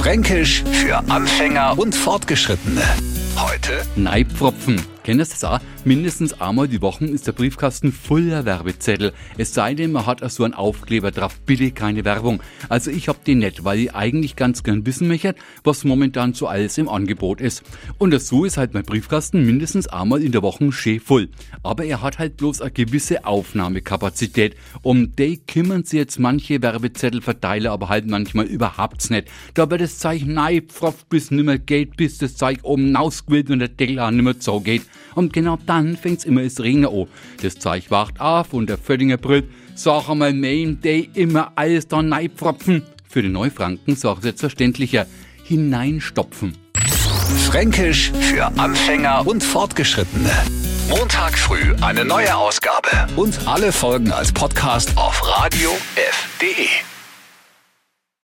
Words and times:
Fränkisch 0.00 0.64
für 0.72 0.96
Anfänger 1.10 1.78
und 1.78 1.94
Fortgeschrittene. 1.94 2.80
Heute 3.36 3.82
Neipfropfen. 3.96 4.80
Kennt 5.10 5.22
ihr 5.22 5.26
das 5.26 5.42
auch? 5.42 5.58
Mindestens 5.84 6.40
einmal 6.40 6.68
die 6.68 6.80
Woche 6.82 7.04
ist 7.04 7.26
der 7.26 7.32
Briefkasten 7.32 7.90
voller 7.90 8.44
Werbezettel. 8.44 9.12
Es 9.38 9.52
sei 9.52 9.74
denn, 9.74 9.90
man 9.90 10.06
hat 10.06 10.22
auch 10.22 10.30
so 10.30 10.44
einen 10.44 10.54
Aufkleber 10.54 11.10
drauf. 11.10 11.40
Bitte 11.40 11.72
keine 11.72 12.04
Werbung. 12.04 12.40
Also 12.68 12.92
ich 12.92 13.08
hab 13.08 13.24
den 13.24 13.38
nicht, 13.38 13.64
weil 13.64 13.80
ich 13.80 13.92
eigentlich 13.92 14.36
ganz 14.36 14.62
gern 14.62 14.86
wissen 14.86 15.08
möchte, 15.08 15.34
was 15.64 15.82
momentan 15.82 16.32
so 16.32 16.46
alles 16.46 16.78
im 16.78 16.88
Angebot 16.88 17.40
ist. 17.40 17.64
Und 17.98 18.16
so 18.22 18.44
ist 18.44 18.56
halt 18.56 18.72
mein 18.72 18.84
Briefkasten 18.84 19.44
mindestens 19.44 19.88
einmal 19.88 20.22
in 20.22 20.30
der 20.30 20.42
Woche 20.42 20.70
schön 20.70 21.00
voll. 21.00 21.28
Aber 21.64 21.84
er 21.84 22.02
hat 22.02 22.20
halt 22.20 22.36
bloß 22.36 22.60
eine 22.60 22.70
gewisse 22.70 23.24
Aufnahmekapazität. 23.24 24.54
Um 24.82 25.16
die 25.16 25.38
kümmern 25.38 25.82
sich 25.82 25.98
jetzt 25.98 26.20
manche 26.20 26.62
Werbezettelverteiler 26.62 27.72
aber 27.72 27.88
halt 27.88 28.06
manchmal 28.06 28.44
überhaupt 28.46 29.10
nicht. 29.10 29.26
Da 29.54 29.68
wird 29.68 29.80
das 29.80 29.98
Zeichen 29.98 30.34
Neipfropf 30.34 31.04
bis 31.06 31.32
nimmer 31.32 31.58
geht, 31.58 31.96
bis 31.96 32.18
das 32.18 32.36
Zeug 32.36 32.60
oben 32.62 32.94
rausquillt 32.94 33.50
und 33.50 33.58
der 33.58 33.68
Deckel 33.68 33.98
auch 33.98 34.12
nimmer 34.12 34.34
so 34.38 34.60
geht. 34.60 34.82
Und 35.14 35.32
genau 35.32 35.58
dann 35.66 35.96
fängt's 35.96 36.24
immer 36.24 36.42
das 36.42 36.60
Regnen 36.60 36.86
an. 36.86 37.06
Das 37.42 37.58
Zeug 37.58 37.90
wacht 37.90 38.20
auf 38.20 38.52
und 38.52 38.68
der 38.68 38.78
Völlinger 38.78 39.16
brüllt, 39.16 39.48
sag 39.74 40.08
einmal, 40.08 40.32
mein 40.32 40.80
Day 40.80 41.10
immer 41.14 41.52
alles 41.56 41.88
da 41.88 42.02
neipfropfen. 42.02 42.82
Für 43.08 43.22
den 43.22 43.32
Neufranken 43.32 43.96
sagt 43.96 44.22
selbstverständlicher, 44.22 45.06
hineinstopfen. 45.44 46.56
Fränkisch 47.46 48.12
für 48.20 48.46
Anfänger 48.56 49.26
und 49.26 49.42
Fortgeschrittene. 49.42 50.30
Montag 50.88 51.38
früh 51.38 51.74
eine 51.80 52.04
neue 52.04 52.34
Ausgabe 52.34 52.88
und 53.16 53.46
alle 53.46 53.70
Folgen 53.70 54.10
als 54.12 54.32
Podcast 54.32 54.96
auf 54.96 55.22
radiof.de. 55.26 56.66